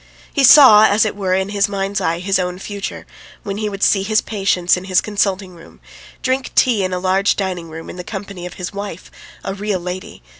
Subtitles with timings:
[0.33, 3.05] He saw, as it were in his mind's eye, his own future,
[3.43, 5.79] when he would see his patients in his consulting room,
[6.23, 9.11] drink tea in a large dining room in the company of his wife,
[9.43, 10.23] a real lady.